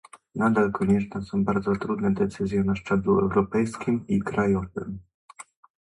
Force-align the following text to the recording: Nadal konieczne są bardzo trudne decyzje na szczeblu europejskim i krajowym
Nadal 0.35 0.71
konieczne 0.71 1.21
są 1.21 1.43
bardzo 1.45 1.75
trudne 1.75 2.13
decyzje 2.13 2.63
na 2.63 2.75
szczeblu 2.75 3.19
europejskim 3.19 4.07
i 4.07 4.19
krajowym 4.19 4.99